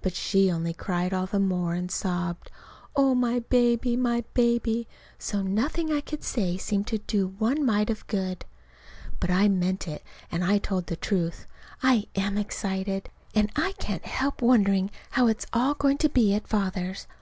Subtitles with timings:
[0.00, 2.50] But she only cried all the more, and sobbed,
[2.96, 7.90] "Oh, my baby, my baby!" so nothing I could say seemed to do one mite
[7.90, 8.46] of good.
[9.20, 10.02] But I meant it,
[10.32, 11.46] and I told the truth.
[11.82, 13.10] I am excited.
[13.34, 17.06] And I can't help wondering how it's all going to be at Father's.